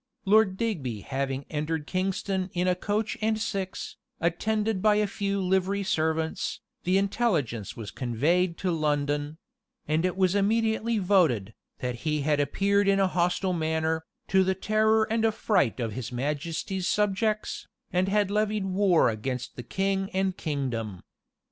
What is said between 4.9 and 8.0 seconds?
a few livery servants, the intelligence was